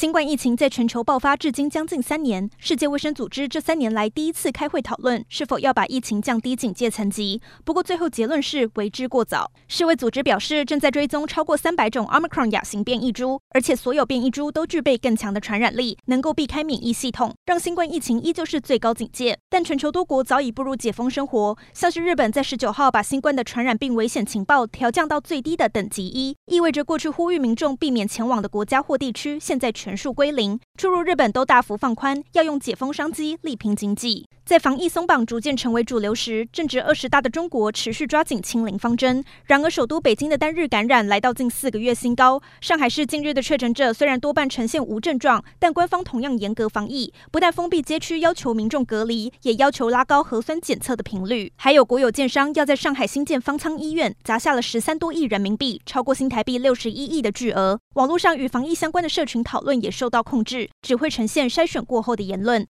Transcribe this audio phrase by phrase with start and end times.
[0.00, 7.42] 新冠疫情在全球爆发至今将近三年，世界卫生组织这三年来第一次开会讨论是否要把疫情降低警戒层级。
[7.66, 9.52] 不过最后结论是为之过早。
[9.68, 19.36] 世卫组织表示，正在追踪超过三百种 Omicron 亚型变异株，而且所有变异株都具备更强的传染力，能够避开免疫系统，让新冠疫情依旧是最高警戒。
[19.50, 34.24] 但全球多国早已步入解封生活，像是日本在十九号把新冠的传染病危险情报调降到最低的等级一，意味着过去呼吁民众避免前往的国家或地区，现在全全数归零，出入日本都大幅放宽，要用解封商机力拼经济。
[34.44, 39.24] 在防疫松绑逐渐成为主流时，正值二十大的中国持续抓紧清零方针。
[39.46, 42.40] 然而，首都北京的单日感染来到近四个月新高。
[42.60, 51.52] 上海市近日的确诊者虽然多半呈现无症状，但官方同样严格防疫，不但封闭街区要求民众隔离，也要求拉高核酸检测的频率。
[51.56, 57.78] 还有国有建商要在上海新建方舱医院，砸下了十三多亿人民币，超过新台币六十一亿的巨额。
[57.94, 62.58] 网络上与防疫相关的社群讨论也受到控制，只会呈现筛选过后的言论。